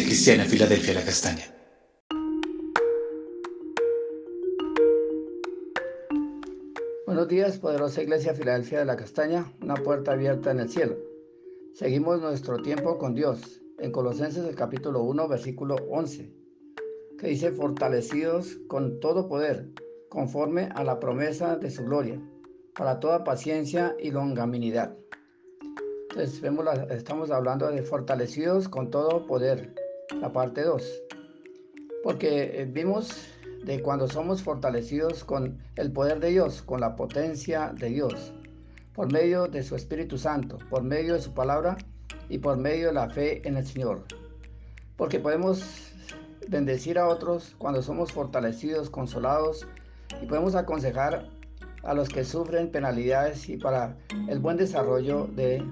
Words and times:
Cristiana 0.00 0.44
Filadelfia 0.44 0.94
La 0.94 1.04
Castaña. 1.04 1.44
Buenos 7.04 7.28
días, 7.28 7.58
poderosa 7.58 8.02
Iglesia 8.02 8.32
Filadelfia 8.32 8.78
de 8.78 8.84
la 8.86 8.96
Castaña, 8.96 9.52
una 9.60 9.74
puerta 9.74 10.12
abierta 10.12 10.50
en 10.50 10.60
el 10.60 10.70
cielo. 10.70 10.96
Seguimos 11.74 12.22
nuestro 12.22 12.62
tiempo 12.62 12.96
con 12.96 13.14
Dios 13.14 13.60
en 13.78 13.92
Colosenses 13.92 14.46
el 14.46 14.54
capítulo 14.54 15.02
1, 15.02 15.28
versículo 15.28 15.76
11, 15.90 16.32
que 17.18 17.26
dice, 17.26 17.52
fortalecidos 17.52 18.60
con 18.68 18.98
todo 18.98 19.28
poder, 19.28 19.68
conforme 20.08 20.70
a 20.74 20.84
la 20.84 21.00
promesa 21.00 21.56
de 21.56 21.70
su 21.70 21.84
gloria, 21.84 22.18
para 22.74 22.98
toda 22.98 23.24
paciencia 23.24 23.94
y 24.00 24.10
longanimidad 24.10 24.96
entonces 26.14 26.42
vemos 26.42 26.66
estamos 26.90 27.30
hablando 27.30 27.70
de 27.70 27.82
fortalecidos 27.82 28.68
con 28.68 28.90
todo 28.90 29.26
poder, 29.26 29.74
la 30.20 30.32
parte 30.32 30.62
2. 30.62 31.02
Porque 32.02 32.60
eh, 32.60 32.64
vimos 32.64 33.28
de 33.64 33.80
cuando 33.80 34.08
somos 34.08 34.42
fortalecidos 34.42 35.24
con 35.24 35.58
el 35.76 35.92
poder 35.92 36.20
de 36.20 36.30
Dios, 36.30 36.62
con 36.62 36.80
la 36.80 36.96
potencia 36.96 37.72
de 37.78 37.88
Dios, 37.90 38.32
por 38.94 39.12
medio 39.12 39.46
de 39.46 39.62
su 39.62 39.76
Espíritu 39.76 40.18
Santo, 40.18 40.58
por 40.68 40.82
medio 40.82 41.14
de 41.14 41.20
su 41.20 41.32
palabra 41.32 41.76
y 42.28 42.38
por 42.38 42.56
medio 42.56 42.88
de 42.88 42.94
la 42.94 43.08
fe 43.08 43.46
en 43.46 43.56
el 43.56 43.66
Señor. 43.66 44.04
Porque 44.96 45.20
podemos 45.20 45.92
bendecir 46.48 46.98
a 46.98 47.08
otros 47.08 47.54
cuando 47.58 47.82
somos 47.82 48.12
fortalecidos, 48.12 48.90
consolados 48.90 49.66
y 50.20 50.26
podemos 50.26 50.54
aconsejar 50.54 51.28
a 51.84 51.94
los 51.94 52.08
que 52.08 52.24
sufren 52.24 52.70
penalidades 52.70 53.48
y 53.48 53.56
para 53.56 53.96
el 54.28 54.38
buen 54.38 54.56
desarrollo 54.56 55.26
de 55.28 55.62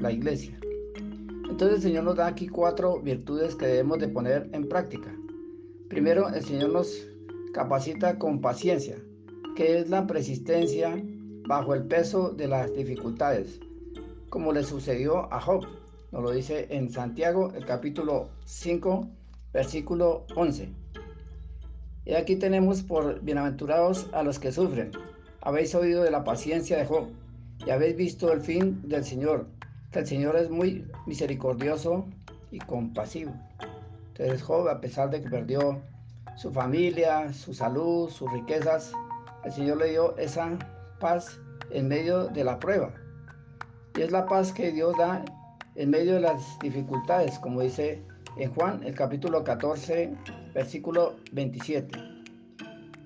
la 0.00 0.12
iglesia. 0.12 0.58
Entonces 1.58 1.78
el 1.78 1.90
Señor 1.90 2.04
nos 2.04 2.14
da 2.14 2.28
aquí 2.28 2.46
cuatro 2.46 3.00
virtudes 3.00 3.56
que 3.56 3.66
debemos 3.66 3.98
de 3.98 4.06
poner 4.06 4.48
en 4.52 4.68
práctica. 4.68 5.12
Primero, 5.88 6.28
el 6.28 6.44
Señor 6.44 6.70
nos 6.70 7.08
capacita 7.52 8.16
con 8.16 8.40
paciencia, 8.40 8.94
que 9.56 9.80
es 9.80 9.90
la 9.90 10.06
persistencia 10.06 11.02
bajo 11.48 11.74
el 11.74 11.82
peso 11.82 12.30
de 12.30 12.46
las 12.46 12.72
dificultades, 12.72 13.58
como 14.30 14.52
le 14.52 14.62
sucedió 14.62 15.32
a 15.34 15.40
Job. 15.40 15.66
Nos 16.12 16.22
lo 16.22 16.30
dice 16.30 16.68
en 16.70 16.92
Santiago, 16.92 17.50
el 17.52 17.66
capítulo 17.66 18.28
5, 18.44 19.08
versículo 19.52 20.26
11. 20.36 20.68
Y 22.04 22.14
aquí 22.14 22.36
tenemos 22.36 22.84
por 22.84 23.20
bienaventurados 23.22 24.08
a 24.12 24.22
los 24.22 24.38
que 24.38 24.52
sufren. 24.52 24.92
Habéis 25.40 25.74
oído 25.74 26.04
de 26.04 26.12
la 26.12 26.22
paciencia 26.22 26.78
de 26.78 26.86
Job 26.86 27.08
y 27.66 27.70
habéis 27.70 27.96
visto 27.96 28.32
el 28.32 28.42
fin 28.42 28.80
del 28.88 29.04
Señor, 29.04 29.48
el 29.92 30.06
Señor 30.06 30.36
es 30.36 30.50
muy 30.50 30.86
misericordioso 31.06 32.06
y 32.50 32.58
compasivo. 32.58 33.32
Entonces 34.08 34.42
Job, 34.42 34.68
a 34.68 34.80
pesar 34.80 35.10
de 35.10 35.22
que 35.22 35.30
perdió 35.30 35.80
su 36.36 36.52
familia, 36.52 37.32
su 37.32 37.54
salud, 37.54 38.10
sus 38.10 38.30
riquezas, 38.32 38.92
el 39.44 39.52
Señor 39.52 39.78
le 39.78 39.90
dio 39.90 40.16
esa 40.18 40.58
paz 41.00 41.40
en 41.70 41.88
medio 41.88 42.28
de 42.28 42.44
la 42.44 42.58
prueba. 42.58 42.92
Y 43.96 44.02
es 44.02 44.12
la 44.12 44.26
paz 44.26 44.52
que 44.52 44.72
Dios 44.72 44.96
da 44.98 45.24
en 45.74 45.90
medio 45.90 46.14
de 46.14 46.20
las 46.20 46.58
dificultades, 46.60 47.38
como 47.38 47.60
dice 47.60 48.02
en 48.36 48.52
Juan, 48.54 48.82
el 48.84 48.94
capítulo 48.94 49.42
14, 49.42 50.12
versículo 50.54 51.16
27. 51.32 51.98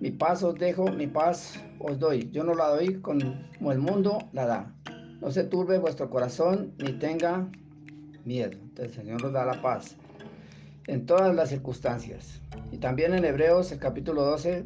Mi 0.00 0.10
paz 0.10 0.42
os 0.42 0.56
dejo, 0.56 0.90
mi 0.90 1.06
paz 1.06 1.62
os 1.78 1.98
doy. 1.98 2.28
Yo 2.32 2.44
no 2.44 2.54
la 2.54 2.68
doy 2.68 3.00
como 3.00 3.72
el 3.72 3.78
mundo 3.78 4.18
la 4.32 4.46
da. 4.46 4.74
No 5.22 5.30
se 5.30 5.44
turbe 5.44 5.78
vuestro 5.78 6.10
corazón 6.10 6.74
ni 6.78 6.94
tenga 6.94 7.48
miedo. 8.24 8.58
Entonces 8.60 8.86
el 8.86 9.04
Señor 9.04 9.22
nos 9.22 9.32
da 9.32 9.44
la 9.44 9.62
paz 9.62 9.96
en 10.88 11.06
todas 11.06 11.32
las 11.32 11.50
circunstancias. 11.50 12.40
Y 12.72 12.78
también 12.78 13.14
en 13.14 13.24
Hebreos, 13.24 13.70
el 13.70 13.78
capítulo 13.78 14.24
12, 14.24 14.64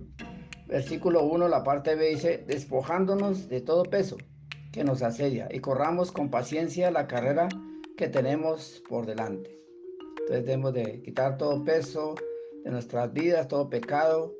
versículo 0.67 1.25
1, 1.25 1.49
la 1.49 1.62
parte 1.62 1.94
B 1.94 2.09
dice, 2.09 2.43
despojándonos 2.47 3.50
de 3.50 3.61
todo 3.61 3.83
peso 3.83 4.17
que 4.72 4.83
nos 4.83 5.03
asedia 5.03 5.47
y 5.53 5.61
corramos 5.61 6.11
con 6.11 6.31
paciencia 6.31 6.91
la 6.91 7.06
carrera 7.06 7.50
que 7.99 8.09
tenemos 8.09 8.83
por 8.88 9.05
delante. 9.05 9.61
Entonces 10.21 10.47
debemos 10.47 10.73
de 10.73 11.03
quitar 11.03 11.37
todo 11.37 11.65
peso 11.65 12.15
de 12.65 12.71
nuestras 12.71 13.12
vidas, 13.12 13.47
todo 13.47 13.69
pecado, 13.69 14.34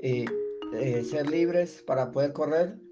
y 0.00 0.26
eh, 0.74 1.02
ser 1.02 1.28
libres 1.28 1.82
para 1.84 2.12
poder 2.12 2.32
correr 2.32 2.85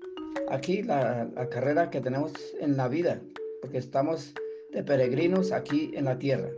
aquí 0.48 0.82
la, 0.82 1.30
carrera 1.50 1.90
que 1.90 2.00
tenemos 2.00 2.32
en 2.60 2.76
la 2.76 2.88
vida, 2.88 3.20
porque 3.60 3.78
estamos 3.78 4.34
de 4.72 4.82
peregrinos 4.82 5.52
aquí 5.52 5.90
en 5.94 6.04
la 6.04 6.18
tierra. 6.18 6.50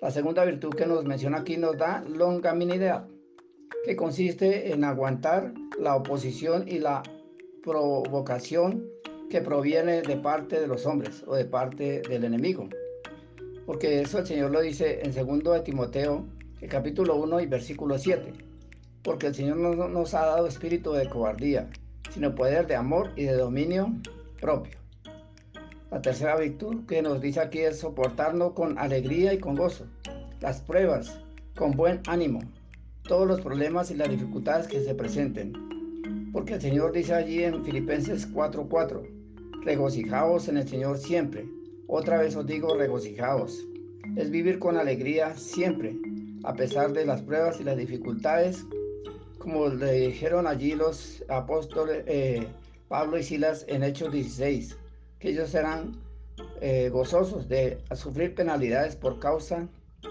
La 0.00 0.10
segunda 0.10 0.44
virtud 0.44 0.74
que 0.74 0.86
nos 0.86 1.04
menciona 1.04 1.38
aquí 1.38 1.56
nos 1.56 1.76
da 1.76 2.02
longanimidad, 2.08 3.08
que 3.84 3.96
consiste 3.96 4.72
en 4.72 4.84
aguantar 4.84 5.52
la 5.78 5.96
oposición 5.96 6.66
y 6.68 6.78
la 6.78 7.02
provocación 7.62 8.86
que 9.28 9.40
proviene 9.40 10.02
de 10.02 10.16
parte 10.16 10.60
de 10.60 10.66
los 10.66 10.86
hombres 10.86 11.22
o 11.26 11.36
de 11.36 11.44
parte 11.44 12.02
del 12.02 12.24
enemigo. 12.24 12.68
Porque 13.66 14.00
eso 14.00 14.18
el 14.18 14.26
Señor 14.26 14.50
lo 14.50 14.60
dice 14.60 15.00
en 15.02 15.12
2 15.14 15.54
de 15.54 15.60
Timoteo, 15.60 16.26
el 16.60 16.68
capítulo 16.68 17.16
1 17.16 17.40
y 17.40 17.46
versículo 17.46 17.98
7. 17.98 18.32
Porque 19.02 19.28
el 19.28 19.34
Señor 19.34 19.58
no 19.58 19.88
nos 19.88 20.14
ha 20.14 20.26
dado 20.26 20.46
espíritu 20.46 20.92
de 20.92 21.08
cobardía, 21.08 21.70
sino 22.10 22.34
poder 22.34 22.66
de 22.66 22.76
amor 22.76 23.12
y 23.16 23.24
de 23.24 23.34
dominio 23.34 23.94
propio. 24.40 24.78
La 25.90 26.00
tercera 26.00 26.36
virtud 26.36 26.86
que 26.86 27.02
nos 27.02 27.20
dice 27.20 27.40
aquí 27.40 27.60
es 27.60 27.80
soportarnos 27.80 28.52
con 28.52 28.78
alegría 28.78 29.32
y 29.32 29.38
con 29.38 29.56
gozo, 29.56 29.86
las 30.40 30.60
pruebas 30.60 31.20
con 31.56 31.72
buen 31.72 32.00
ánimo, 32.06 32.40
todos 33.02 33.26
los 33.26 33.40
problemas 33.40 33.90
y 33.90 33.96
las 33.96 34.08
dificultades 34.08 34.68
que 34.68 34.80
se 34.82 34.94
presenten. 34.94 36.30
Porque 36.32 36.54
el 36.54 36.60
Señor 36.60 36.92
dice 36.92 37.14
allí 37.14 37.42
en 37.42 37.64
Filipenses 37.64 38.32
4:4, 38.32 39.02
regocijaos 39.64 40.48
en 40.48 40.58
el 40.58 40.68
Señor 40.68 40.98
siempre. 40.98 41.46
Otra 41.88 42.18
vez 42.18 42.36
os 42.36 42.46
digo, 42.46 42.76
regocijaos. 42.76 43.66
Es 44.16 44.30
vivir 44.30 44.58
con 44.58 44.76
alegría 44.76 45.34
siempre, 45.34 45.96
a 46.44 46.54
pesar 46.54 46.92
de 46.92 47.04
las 47.04 47.22
pruebas 47.22 47.60
y 47.60 47.64
las 47.64 47.76
dificultades 47.76 48.64
como 49.40 49.68
le 49.68 49.92
dijeron 49.92 50.46
allí 50.46 50.74
los 50.74 51.24
apóstoles 51.30 52.04
eh, 52.06 52.46
Pablo 52.88 53.18
y 53.18 53.22
Silas 53.22 53.64
en 53.68 53.82
Hechos 53.82 54.12
16, 54.12 54.76
que 55.18 55.30
ellos 55.30 55.48
serán 55.48 55.96
eh, 56.60 56.90
gozosos 56.90 57.48
de 57.48 57.82
sufrir 57.94 58.34
penalidades 58.34 58.96
por 58.96 59.18
causa 59.18 59.66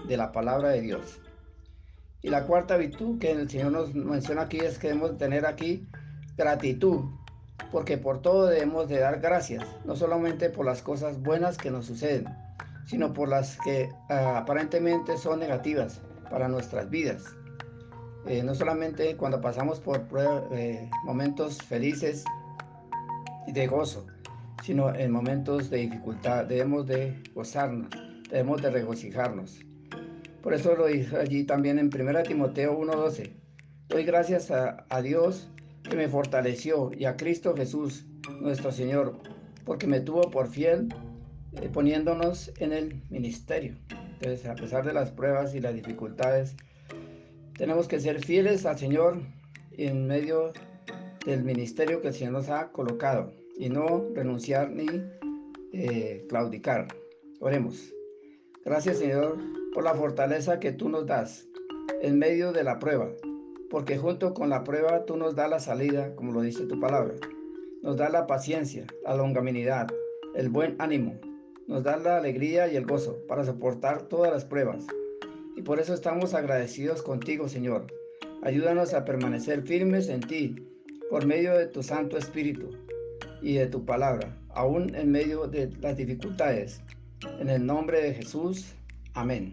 de 0.08 0.16
la 0.16 0.32
palabra 0.32 0.70
de 0.70 0.80
Dios. 0.80 1.20
Y 2.22 2.30
la 2.30 2.44
cuarta 2.44 2.76
virtud 2.76 3.20
que 3.20 3.30
el 3.30 3.48
Señor 3.48 3.70
nos 3.70 3.94
menciona 3.94 4.42
aquí 4.42 4.58
es 4.58 4.78
que 4.78 4.88
debemos 4.88 5.16
tener 5.16 5.46
aquí 5.46 5.86
gratitud, 6.36 7.04
porque 7.70 7.98
por 7.98 8.22
todo 8.22 8.46
debemos 8.46 8.88
de 8.88 8.98
dar 8.98 9.20
gracias, 9.20 9.64
no 9.84 9.94
solamente 9.94 10.50
por 10.50 10.66
las 10.66 10.82
cosas 10.82 11.22
buenas 11.22 11.56
que 11.56 11.70
nos 11.70 11.86
suceden, 11.86 12.26
sino 12.84 13.12
por 13.12 13.28
las 13.28 13.56
que 13.58 13.90
ah, 14.08 14.38
aparentemente 14.38 15.16
son 15.16 15.38
negativas 15.38 16.00
para 16.28 16.48
nuestras 16.48 16.90
vidas. 16.90 17.36
Eh, 18.26 18.42
no 18.42 18.54
solamente 18.54 19.16
cuando 19.16 19.40
pasamos 19.40 19.80
por 19.80 20.06
eh, 20.52 20.90
momentos 21.04 21.58
felices 21.62 22.24
y 23.46 23.52
de 23.52 23.66
gozo, 23.66 24.06
sino 24.62 24.94
en 24.94 25.10
momentos 25.10 25.70
de 25.70 25.78
dificultad. 25.78 26.44
Debemos 26.44 26.86
de 26.86 27.22
gozarnos, 27.34 27.88
debemos 28.30 28.60
de 28.62 28.70
regocijarnos. 28.70 29.60
Por 30.42 30.54
eso 30.54 30.74
lo 30.74 30.86
dice 30.86 31.16
allí 31.16 31.44
también 31.44 31.78
en 31.78 31.86
1 31.86 32.22
Timoteo 32.22 32.78
1:12. 32.78 33.32
Doy 33.88 34.04
gracias 34.04 34.50
a, 34.50 35.02
Dios 35.02 35.50
que 35.82 35.96
me 35.96 36.08
fortaleció 36.08 36.92
y 36.96 37.06
a 37.06 37.16
Cristo 37.16 37.54
Jesús, 37.56 38.06
nuestro 38.40 38.70
Señor, 38.70 39.18
porque 39.64 39.86
me 39.86 40.00
tuvo 40.00 40.30
por 40.30 40.46
fiel 40.46 40.94
eh, 41.60 41.68
poniéndonos 41.68 42.52
en 42.58 42.72
el 42.72 43.02
ministerio. 43.10 43.76
Entonces, 43.90 44.46
a 44.46 44.54
pesar 44.54 44.84
de 44.84 44.92
las 44.92 45.10
pruebas 45.10 45.54
y 45.54 45.60
las 45.60 45.74
dificultades, 45.74 46.54
tenemos 47.60 47.88
que 47.88 48.00
ser 48.00 48.24
fieles 48.24 48.64
al 48.64 48.78
Señor 48.78 49.18
en 49.72 50.06
medio 50.06 50.54
del 51.26 51.44
ministerio 51.44 52.00
que 52.00 52.08
el 52.08 52.14
Señor 52.14 52.32
nos 52.32 52.48
ha 52.48 52.72
colocado 52.72 53.34
y 53.54 53.68
no 53.68 54.06
renunciar 54.14 54.70
ni 54.70 54.86
eh, 55.74 56.24
claudicar. 56.30 56.88
Oremos. 57.38 57.92
Gracias 58.64 58.96
Señor 58.96 59.36
por 59.74 59.84
la 59.84 59.92
fortaleza 59.92 60.58
que 60.58 60.72
tú 60.72 60.88
nos 60.88 61.04
das 61.04 61.46
en 62.00 62.18
medio 62.18 62.52
de 62.52 62.64
la 62.64 62.78
prueba, 62.78 63.10
porque 63.68 63.98
junto 63.98 64.32
con 64.32 64.48
la 64.48 64.64
prueba 64.64 65.04
tú 65.04 65.18
nos 65.18 65.36
das 65.36 65.50
la 65.50 65.60
salida, 65.60 66.16
como 66.16 66.32
lo 66.32 66.40
dice 66.40 66.64
tu 66.64 66.80
palabra. 66.80 67.12
Nos 67.82 67.98
da 67.98 68.08
la 68.08 68.26
paciencia, 68.26 68.86
la 69.04 69.14
longanimidad, 69.14 69.86
el 70.34 70.48
buen 70.48 70.76
ánimo, 70.78 71.20
nos 71.66 71.82
da 71.82 71.98
la 71.98 72.16
alegría 72.16 72.72
y 72.72 72.76
el 72.76 72.86
gozo 72.86 73.18
para 73.28 73.44
soportar 73.44 74.08
todas 74.08 74.32
las 74.32 74.46
pruebas 74.46 74.86
y 75.60 75.62
por 75.62 75.78
eso 75.78 75.92
estamos 75.92 76.32
agradecidos 76.32 77.02
contigo, 77.02 77.46
Señor. 77.46 77.86
Ayúdanos 78.42 78.94
a 78.94 79.04
permanecer 79.04 79.60
firmes 79.60 80.08
en 80.08 80.20
ti 80.20 80.56
por 81.10 81.26
medio 81.26 81.52
de 81.52 81.66
tu 81.66 81.82
Santo 81.82 82.16
Espíritu 82.16 82.70
y 83.42 83.56
de 83.56 83.66
tu 83.66 83.84
palabra, 83.84 84.34
aún 84.54 84.94
en 84.94 85.12
medio 85.12 85.48
de 85.48 85.70
las 85.82 85.98
dificultades. 85.98 86.80
En 87.40 87.50
el 87.50 87.66
nombre 87.66 88.00
de 88.00 88.14
Jesús. 88.14 88.72
Amén. 89.12 89.52